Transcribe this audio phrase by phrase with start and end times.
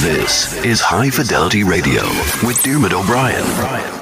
[0.00, 2.02] This is High Fidelity Radio
[2.46, 4.01] with Diarmuid O'Brien.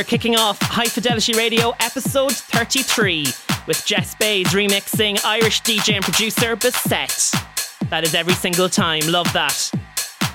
[0.00, 3.26] Are kicking off High Fidelity Radio episode 33
[3.66, 7.34] with Jess Bays remixing Irish DJ and producer Beset.
[7.90, 9.02] That is every single time.
[9.08, 9.70] Love that.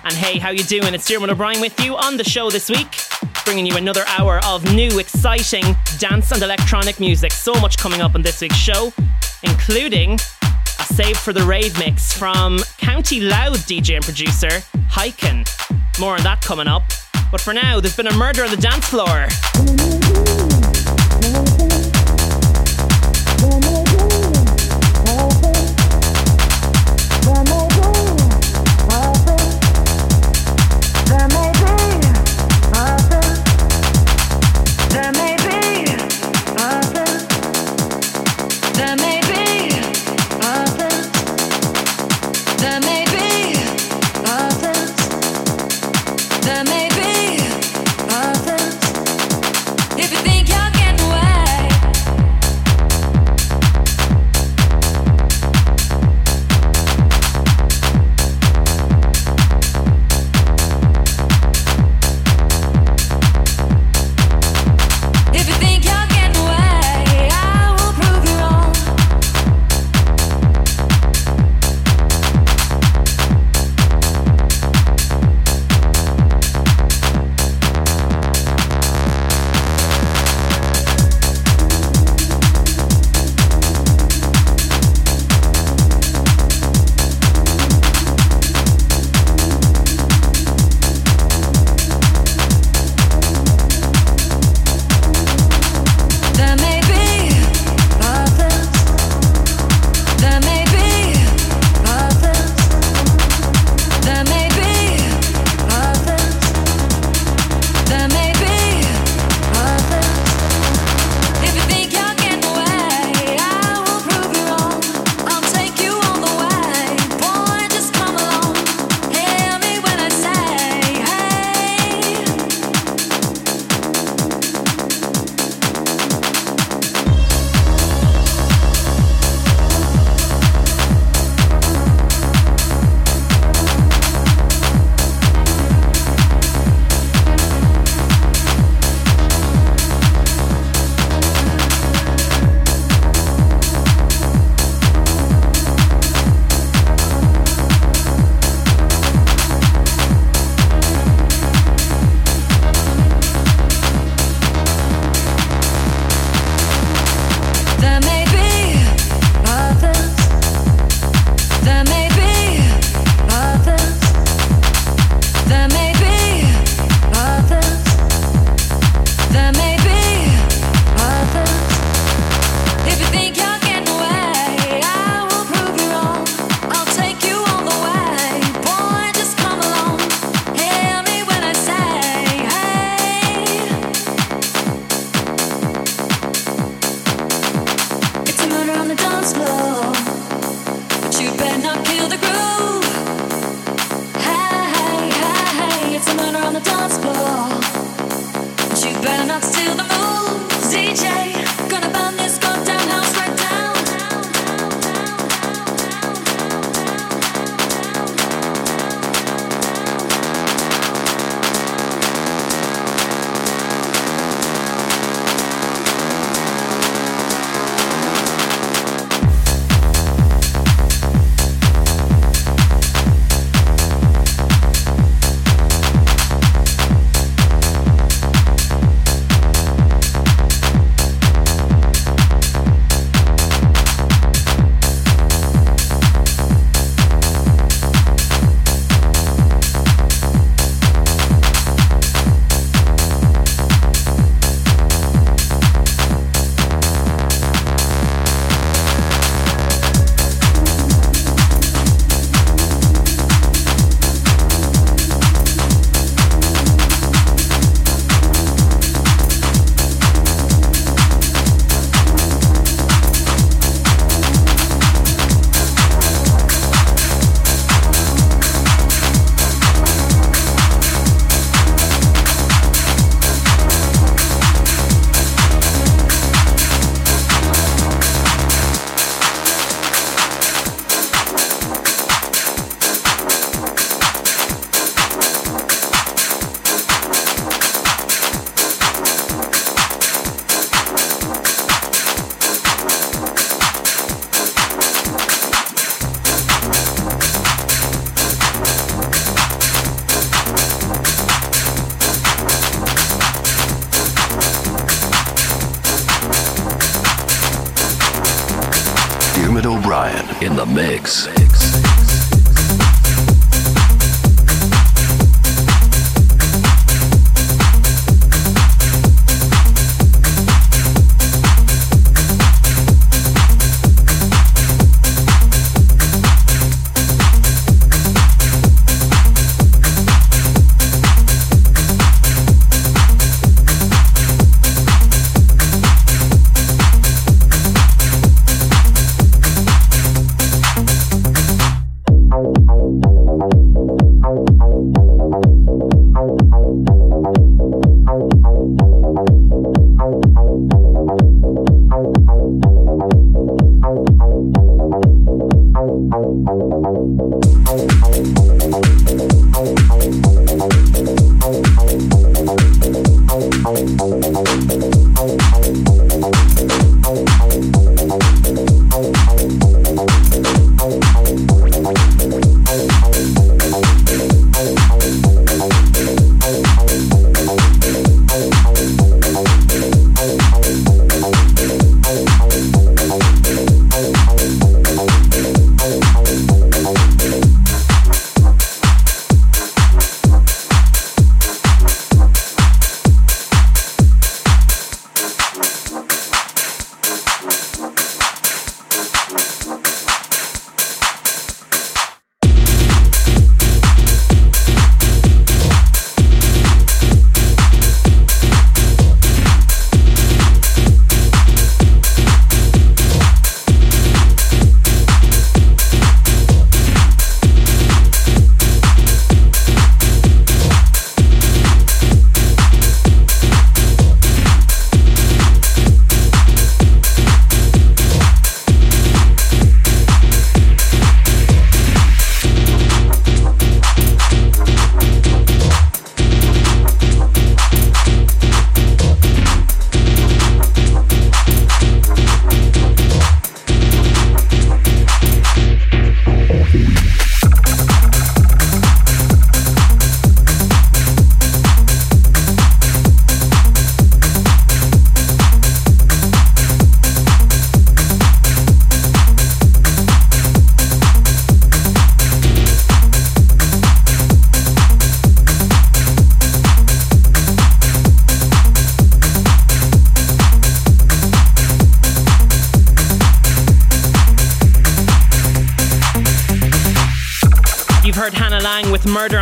[0.04, 0.94] And hey, how you doing?
[0.94, 2.96] It's Diarmuid O'Brien with you on the show this week,
[3.44, 5.64] bringing you another hour of new, exciting
[5.98, 7.32] dance and electronic music.
[7.32, 8.94] So much coming up on this week's show,
[9.42, 14.62] including a save for the rave mix from County Louth DJ and producer
[14.92, 15.50] Hyyken.
[16.00, 16.84] More on that coming up.
[17.36, 19.28] But for now, there's been a murder on the dance floor.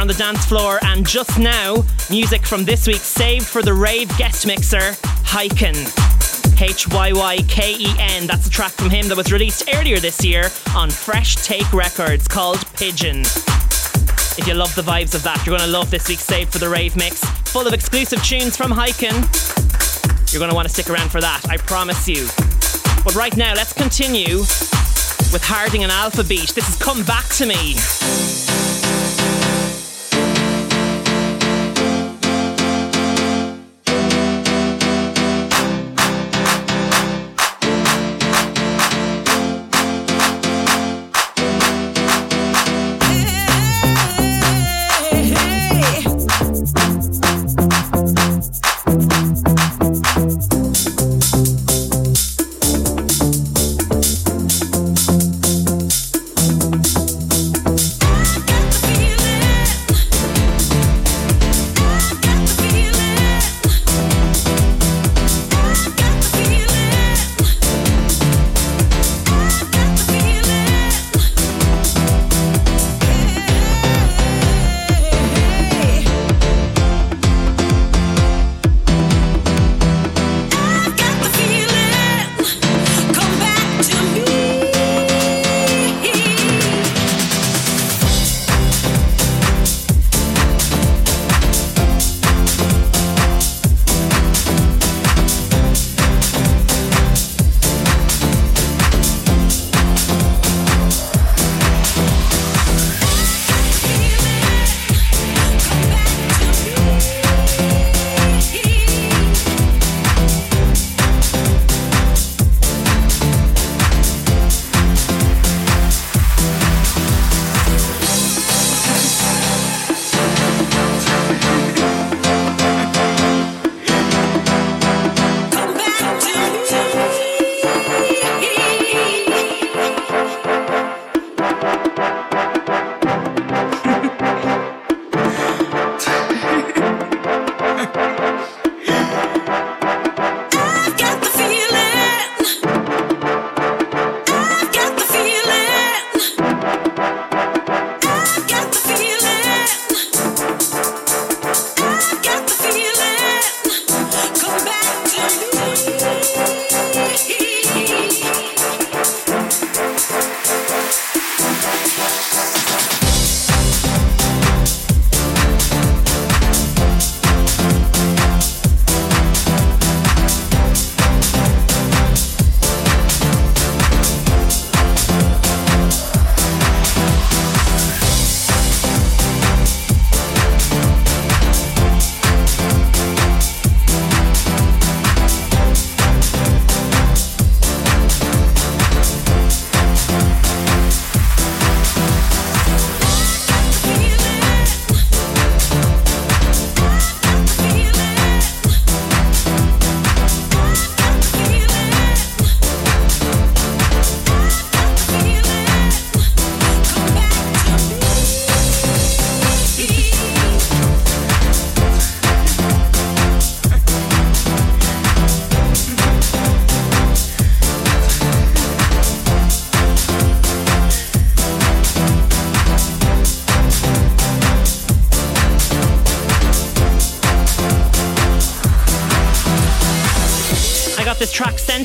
[0.04, 1.78] On the Dance Floor, and just now,
[2.10, 6.62] music from this week's Saved for the Rave guest mixer, Hyyken.
[6.62, 8.28] H Y Y K E N.
[8.28, 12.28] That's a track from him that was released earlier this year on Fresh Take Records
[12.28, 13.22] called Pigeon.
[13.22, 16.58] If you love the vibes of that, you're going to love this week's Save for
[16.58, 19.24] the Rave mix, full of exclusive tunes from Hyyken.
[20.34, 22.28] You're going to want to stick around for that, I promise you.
[23.06, 24.40] But right now, let's continue
[25.32, 26.50] with Harding and Alphabeat.
[26.50, 28.33] This has come back to me.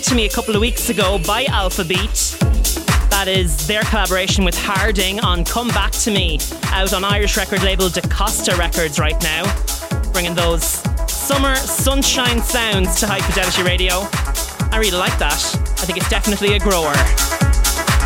[0.08, 2.38] To me a couple of weeks ago by Alphabeat.
[3.10, 6.38] That is their collaboration with Harding on Come Back to Me,
[6.68, 9.44] out on Irish record label Da Costa Records right now,
[10.12, 10.64] bringing those
[11.12, 14.08] summer sunshine sounds to High Fidelity Radio.
[14.72, 15.34] I really like that.
[15.34, 16.94] I think it's definitely a grower.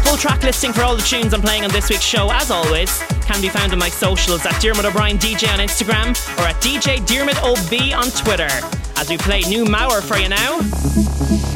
[0.03, 2.99] Full track listing for all the tunes I'm playing on this week's show, as always,
[3.23, 6.99] can be found on my socials at Diarmuid O'Brien DJ on Instagram or at DJ
[7.07, 8.51] Diarmuid OB on Twitter.
[8.97, 11.52] As we play new Maur for you now.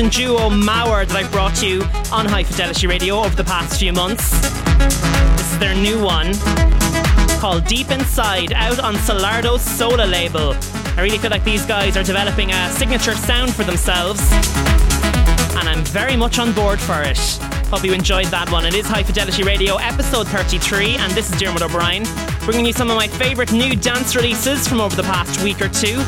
[0.00, 3.92] London duo Maur that I've brought you on High Fidelity Radio over the past few
[3.92, 4.30] months.
[5.36, 6.32] This is their new one
[7.38, 10.56] called Deep Inside, out on Solardo's Sola label.
[10.96, 14.22] I really feel like these guys are developing a signature sound for themselves,
[15.58, 17.18] and I'm very much on board for it.
[17.68, 18.64] Hope you enjoyed that one.
[18.64, 22.04] It is High Fidelity Radio, episode 33, and this is Diarmuid O'Brien,
[22.46, 25.68] bringing you some of my favourite new dance releases from over the past week or
[25.68, 25.98] two.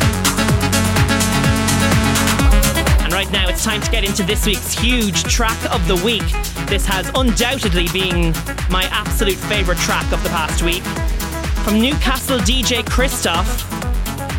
[3.22, 6.26] Right now, it's time to get into this week's huge track of the week.
[6.66, 8.32] This has undoubtedly been
[8.68, 10.82] my absolute favourite track of the past week.
[11.62, 13.62] From Newcastle DJ Cristoph,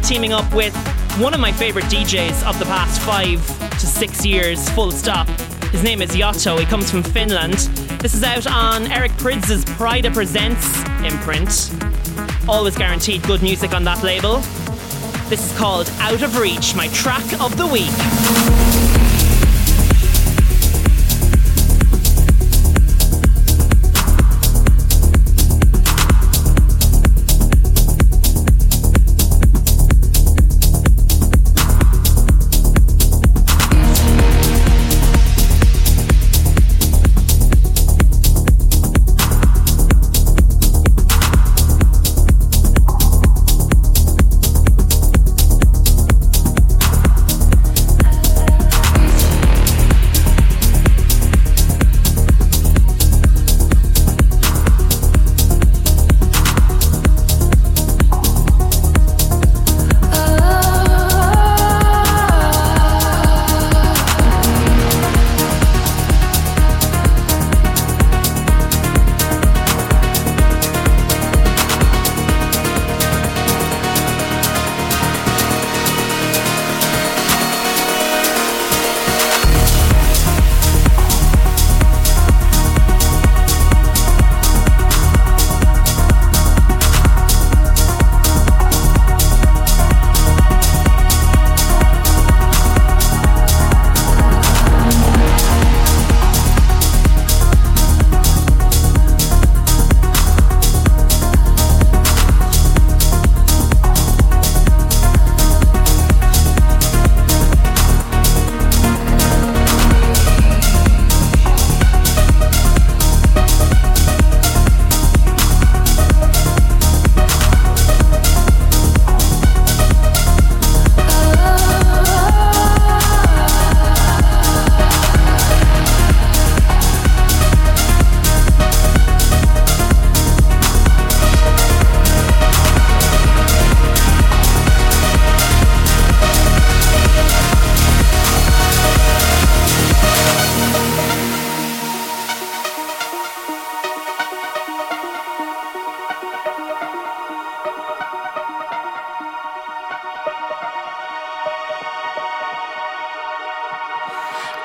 [0.06, 0.76] teaming up with
[1.18, 3.40] one of my favourite DJs of the past five
[3.80, 5.30] to six years, full stop.
[5.72, 7.54] His name is Yotto, he comes from Finland.
[8.02, 11.72] This is out on Eric Prydz' Pryda Presents imprint.
[12.50, 14.40] Always guaranteed good music on that label.
[15.30, 18.63] This is called Out of Reach, my track of the week.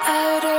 [0.08, 0.57] out of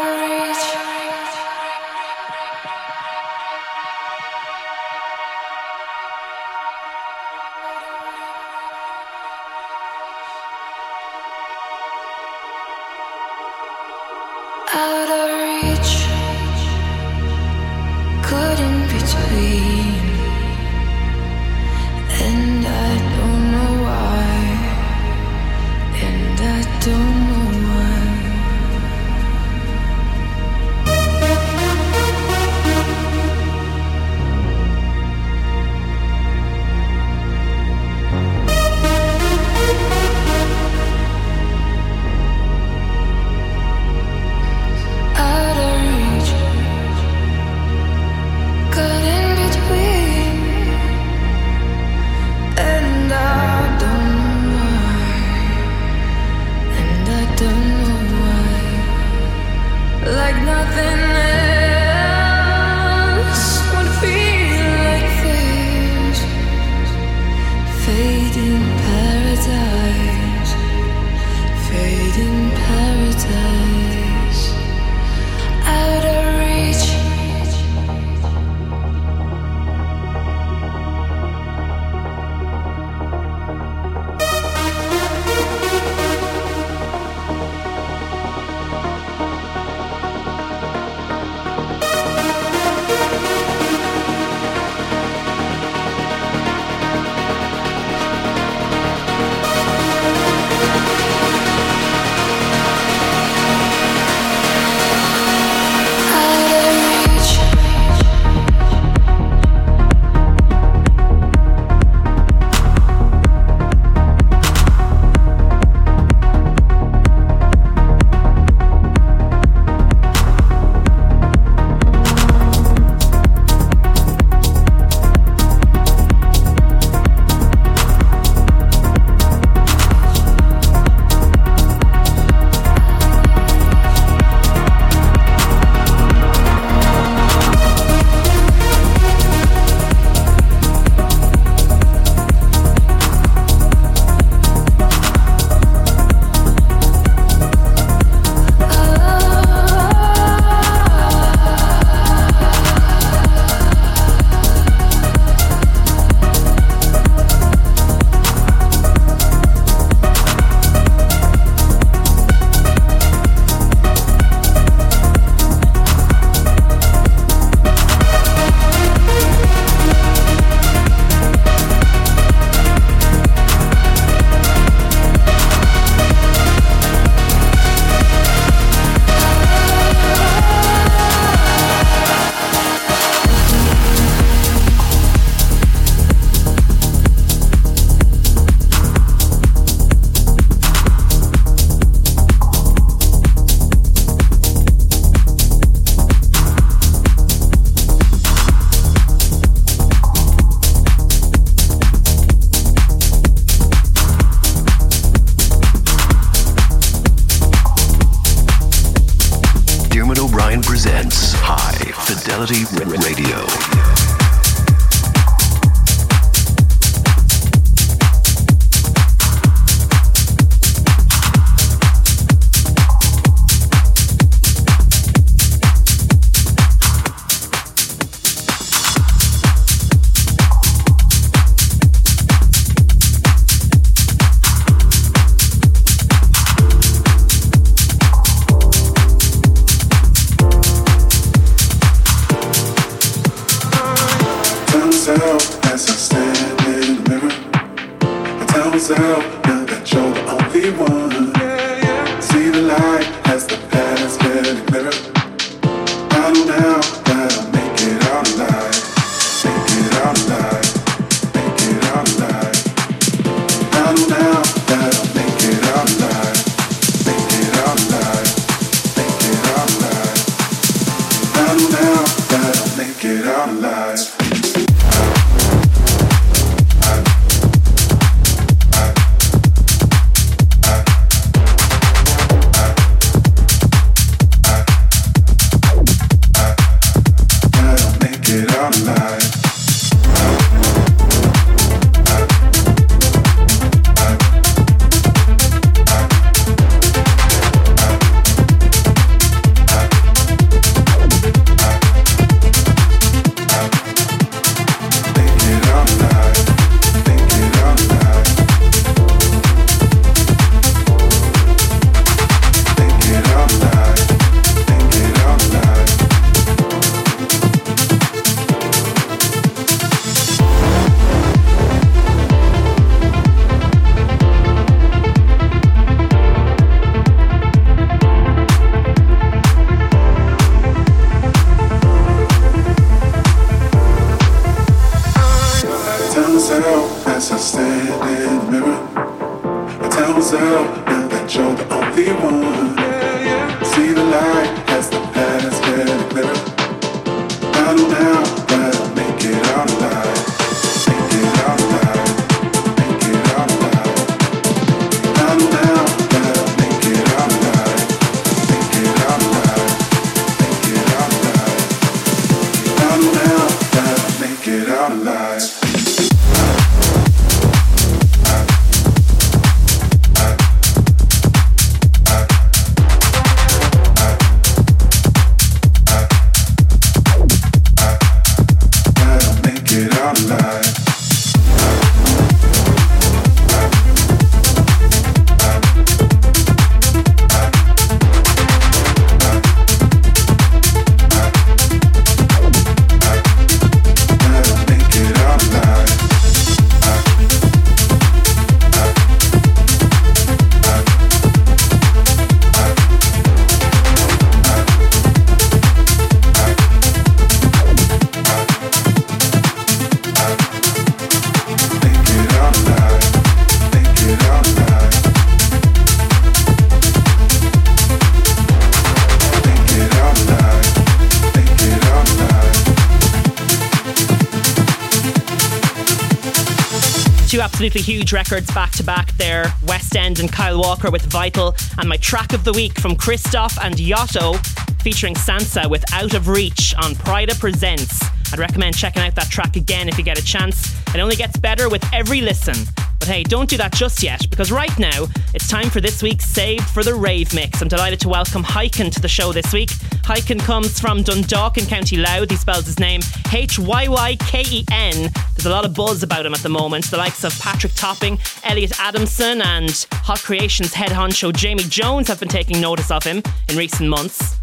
[427.69, 429.53] absolutely huge records back to back there.
[429.67, 433.63] West End and Kyle Walker with Vital, and my track of the week from Cristoph
[433.63, 434.43] and Yotto
[434.81, 438.01] featuring Sansa with Out of Reach on Pryda Presents.
[438.33, 440.75] I'd recommend checking out that track again if you get a chance.
[440.95, 442.55] It only gets better with every listen.
[442.97, 445.05] But hey, don't do that just yet, because right now
[445.35, 447.61] it's time for this week's Saved for the Rave Mix.
[447.61, 449.69] I'm delighted to welcome Hyyken to the show this week.
[450.03, 452.31] Hyyken comes from Dundalk in County Louth.
[452.31, 453.01] He spells his name
[453.31, 455.11] H Y Y K E N.
[455.39, 456.91] There's a lot of buzz about him at the moment.
[456.91, 462.19] The likes of Patrick Topping, Elliot Adamson, and Hot Creations head honcho Jamie Jones have
[462.19, 464.37] been taking notice of him in recent months.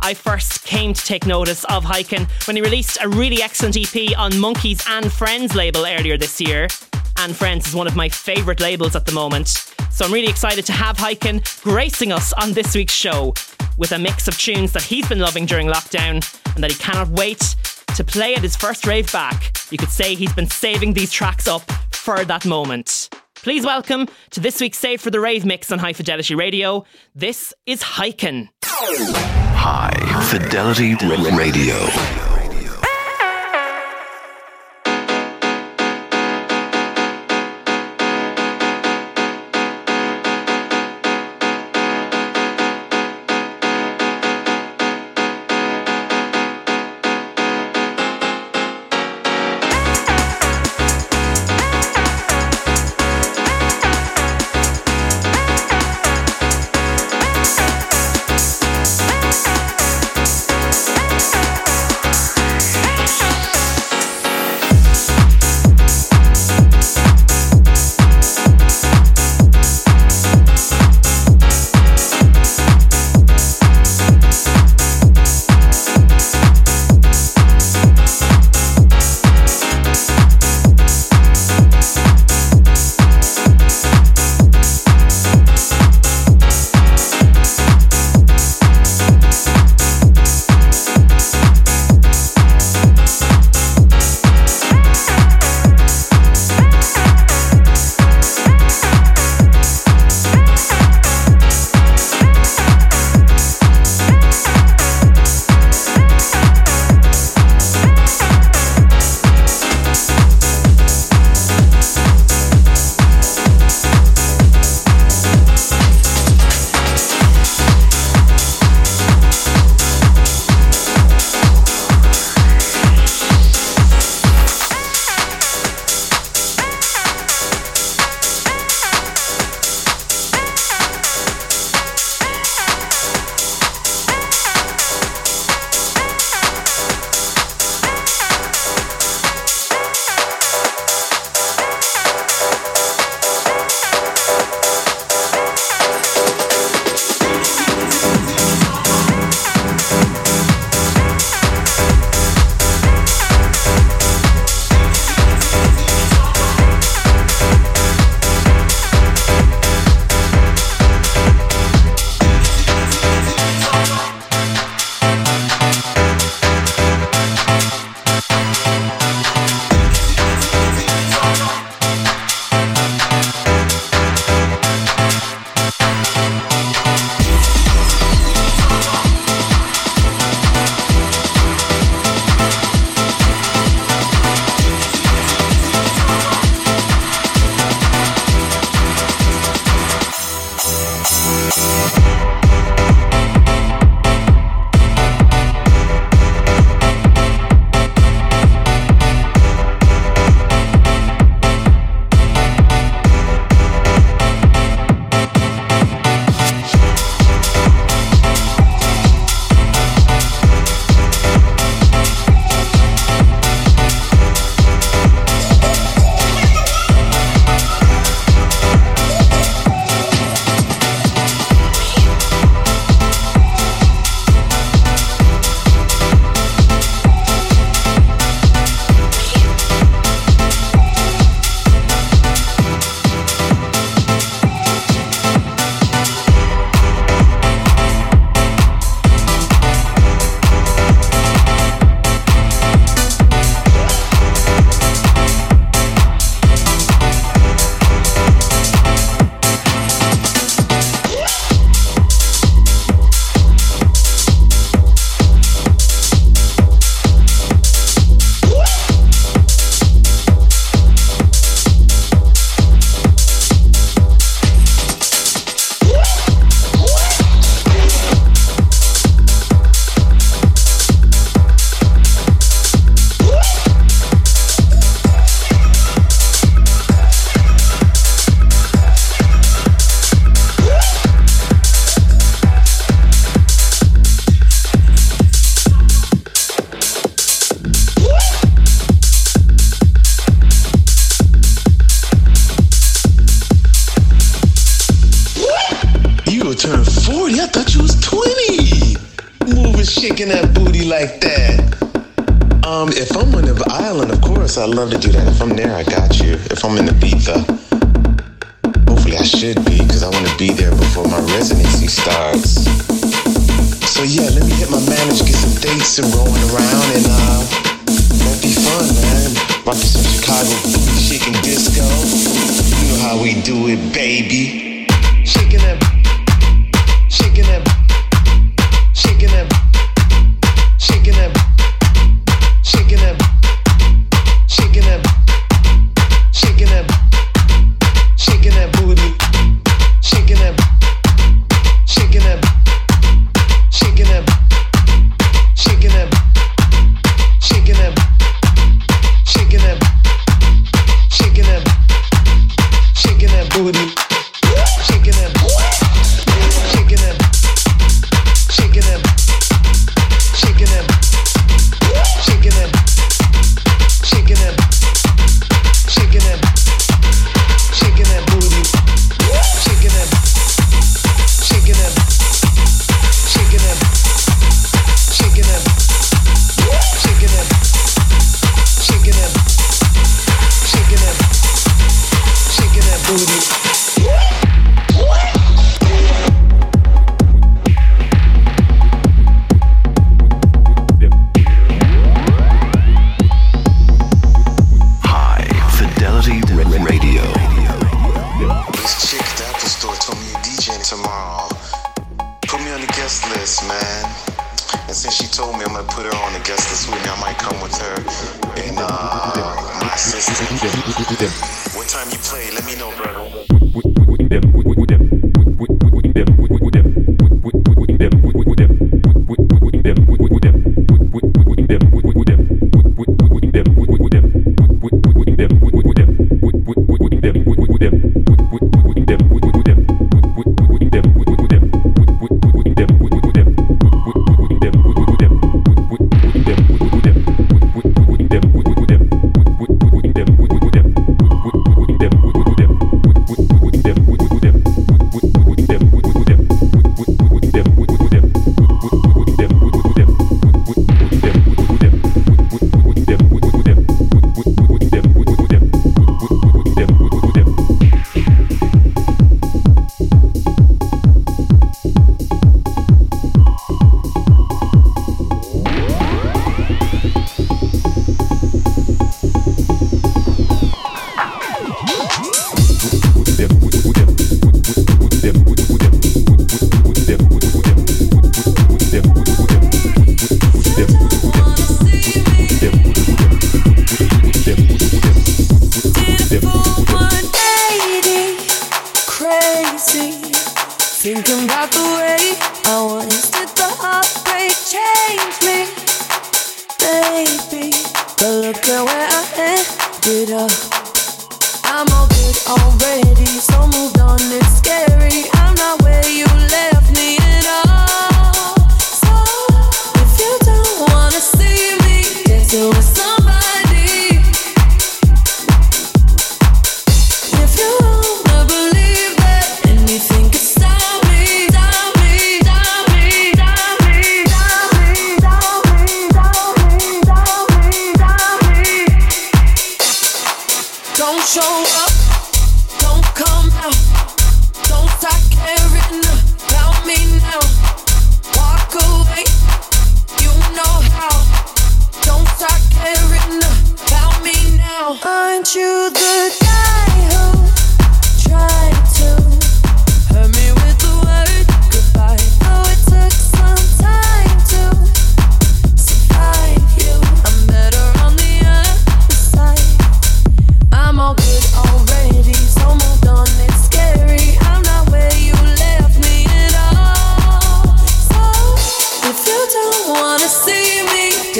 [0.00, 4.18] I first came to take notice of Hyyken when he released a really excellent EP
[4.18, 6.66] on Monkeys and Friends label earlier this year
[7.18, 9.46] and Friends is one of my favourite labels at the moment.
[9.92, 13.34] So I'm really excited to have Hyyken gracing us on this week's show
[13.78, 17.08] with a mix of tunes that he's been loving during lockdown and that he cannot
[17.10, 17.54] wait
[17.94, 19.56] to play at his first rave back.
[19.70, 23.08] You could say he's been saving these tracks up for that moment.
[23.36, 26.84] Please welcome to this week's Save for the Rave mix on High Fidelity Radio.
[27.14, 28.48] This is Hyyken.
[28.62, 30.94] High Fidelity
[31.36, 32.29] Radio.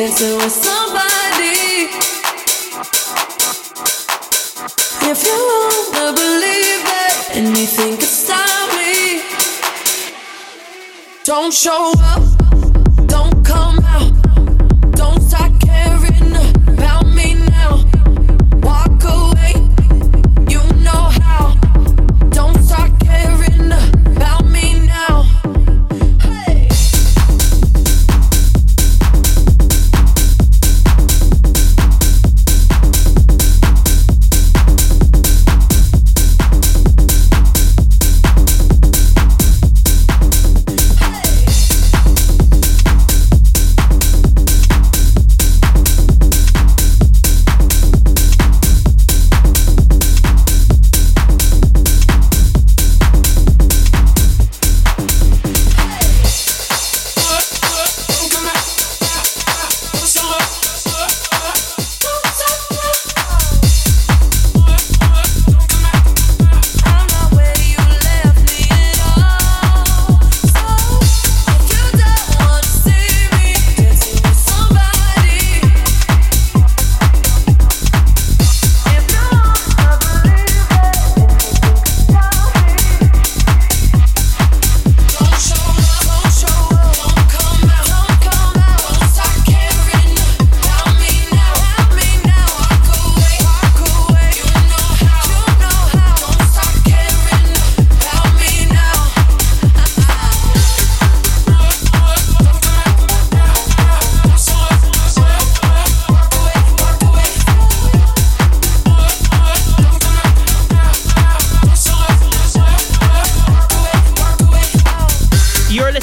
[0.01, 1.91] dancing with somebody.
[5.11, 5.39] If you
[5.93, 9.23] wanna believe it, anything could stop me.
[11.25, 12.23] Don't show up,
[13.07, 13.70] don't come.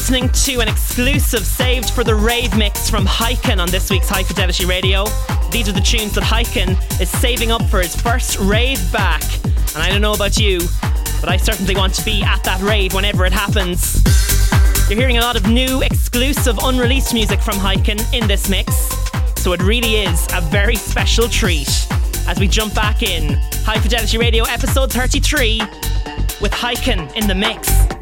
[0.10, 4.24] Listening to an exclusive saved for the rave mix from Hyyken on this week's High
[4.24, 5.04] Fidelity Radio.
[5.52, 9.22] These are the tunes that Hyyken is saving up for his first rave back.
[9.76, 10.60] And I don't know about you,
[11.20, 14.02] but I certainly want to be at that rave whenever it happens.
[14.90, 18.74] You're hearing a lot of new, exclusive, unreleased music from Hyyken in this mix,
[19.36, 21.86] so it really is a very special treat
[22.30, 23.34] as we jump back in.
[23.66, 25.60] High Fidelity Radio episode 33
[26.40, 27.97] with Hyyken in the mix.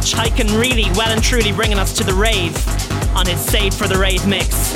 [0.00, 2.56] Hyyken really well and truly bringing us to the rave
[3.14, 4.72] on his Save for the Rave mix.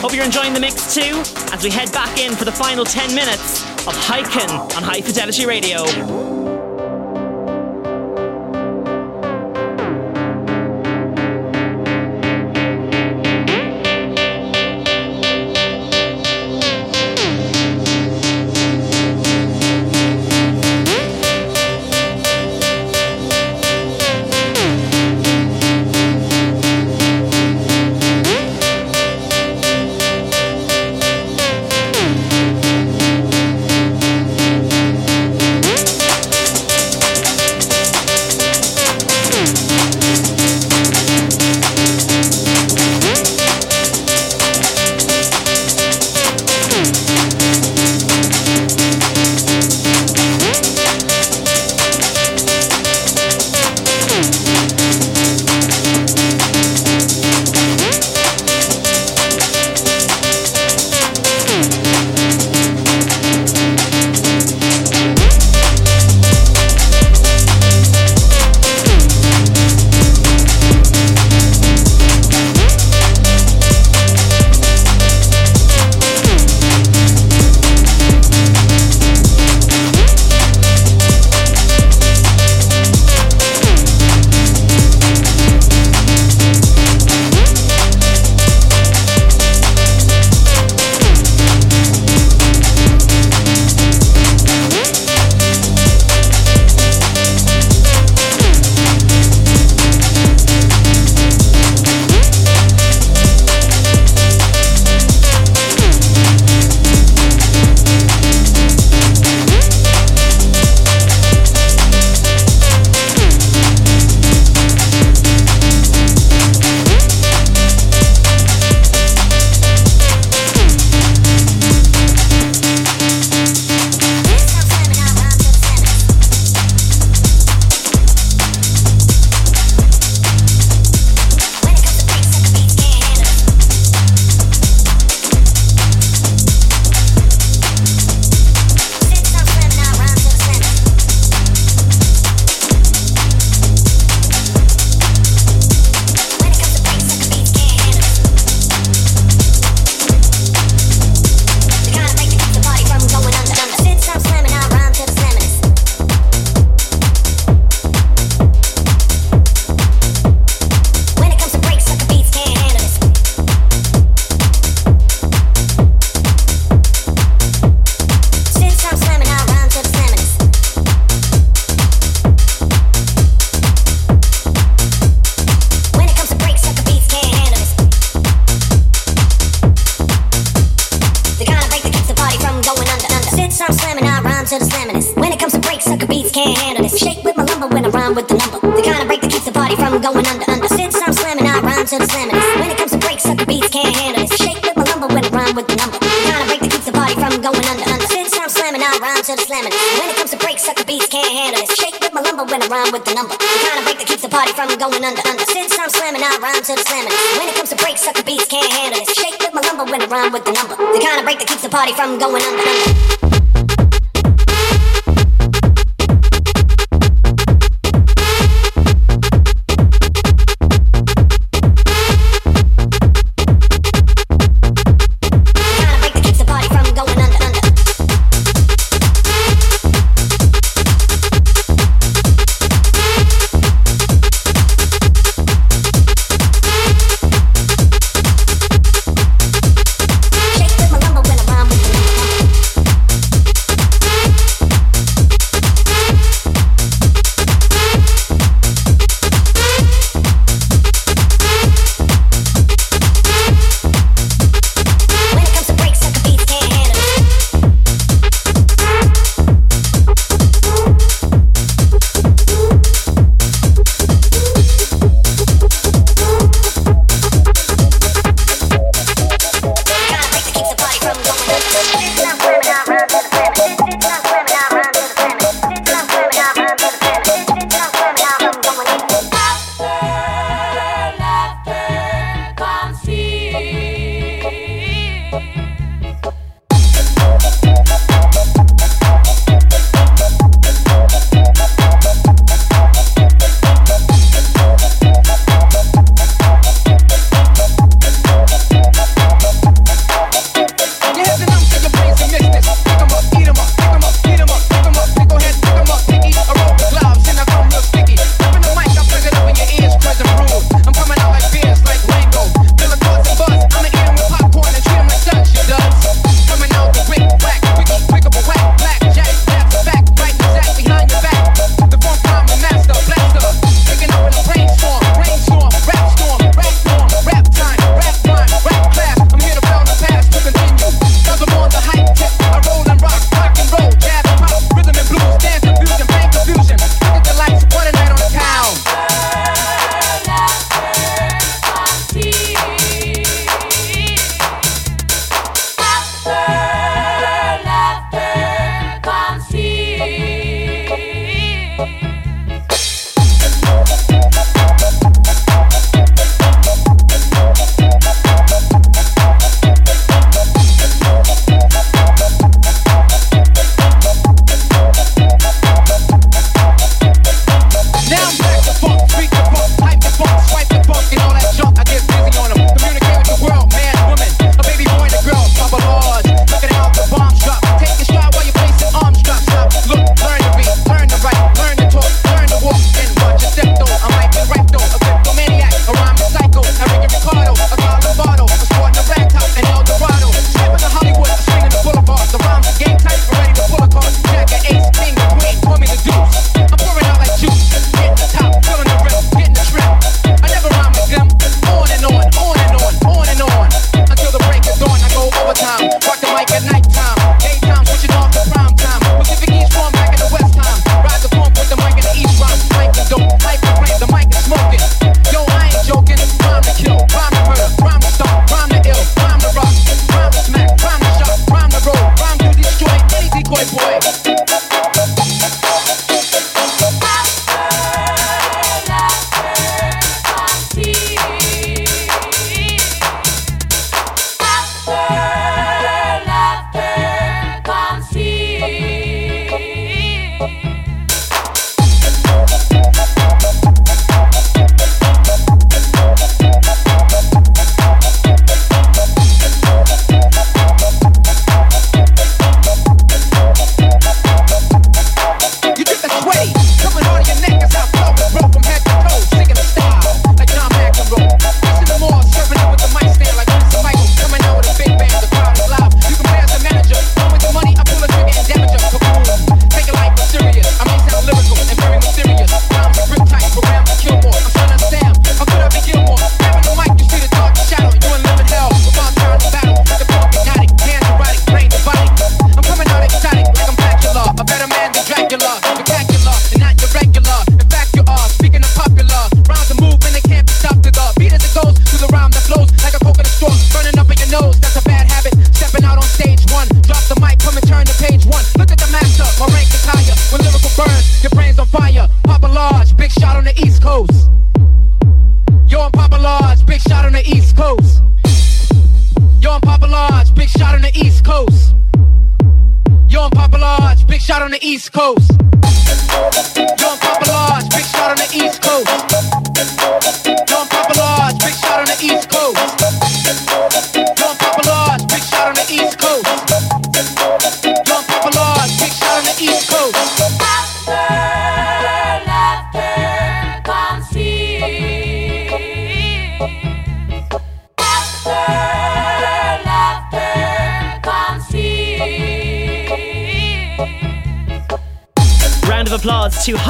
[0.00, 1.22] Hope you're enjoying the mix too
[1.52, 5.44] as we head back in for the final 10 minutes of Hyyken on High Fidelity
[5.44, 6.35] Radio.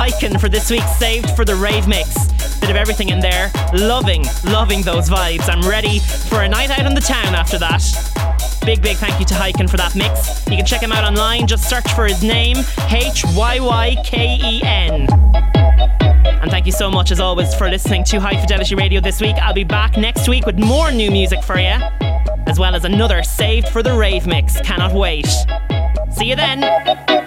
[0.06, 2.28] Applause for this week's Saved for the Rave Mix.
[2.60, 3.50] Bit of everything in there.
[3.74, 5.48] Loving, loving those vibes.
[5.48, 7.82] I'm ready for a night out in the town after that.
[8.64, 10.46] Big, big thank you to Hyyken for that mix.
[10.46, 11.48] You can check him out online.
[11.48, 15.08] Just search for his name H Y Y K E N.
[16.24, 19.34] And thank you so much, as always, for listening to High Fidelity Radio this week.
[19.36, 21.78] I'll be back next week with more new music for you,
[22.46, 24.60] as well as another Saved for the Rave mix.
[24.60, 25.26] Cannot wait.
[26.12, 27.25] See you then.